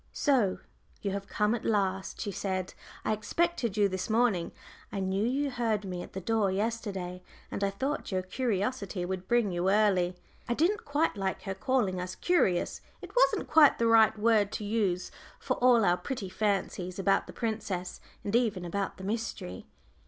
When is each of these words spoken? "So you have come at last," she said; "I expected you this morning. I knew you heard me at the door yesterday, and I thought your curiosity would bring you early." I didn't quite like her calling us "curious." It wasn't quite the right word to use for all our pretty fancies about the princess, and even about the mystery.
"So 0.13 0.57
you 1.03 1.11
have 1.11 1.27
come 1.27 1.53
at 1.53 1.63
last," 1.63 2.19
she 2.19 2.31
said; 2.31 2.73
"I 3.05 3.13
expected 3.13 3.77
you 3.77 3.87
this 3.87 4.09
morning. 4.09 4.51
I 4.91 4.99
knew 4.99 5.23
you 5.23 5.51
heard 5.51 5.85
me 5.85 6.01
at 6.01 6.13
the 6.13 6.19
door 6.19 6.51
yesterday, 6.51 7.21
and 7.51 7.63
I 7.63 7.69
thought 7.69 8.11
your 8.11 8.23
curiosity 8.23 9.05
would 9.05 9.27
bring 9.27 9.51
you 9.51 9.69
early." 9.69 10.15
I 10.49 10.55
didn't 10.55 10.85
quite 10.85 11.15
like 11.15 11.43
her 11.43 11.53
calling 11.53 12.01
us 12.01 12.15
"curious." 12.15 12.81
It 13.03 13.15
wasn't 13.15 13.47
quite 13.47 13.77
the 13.77 13.85
right 13.85 14.17
word 14.17 14.51
to 14.53 14.63
use 14.63 15.11
for 15.37 15.57
all 15.57 15.85
our 15.85 15.97
pretty 15.97 16.29
fancies 16.29 16.97
about 16.97 17.27
the 17.27 17.31
princess, 17.33 18.01
and 18.23 18.35
even 18.35 18.65
about 18.65 18.97
the 18.97 19.03
mystery. 19.03 19.67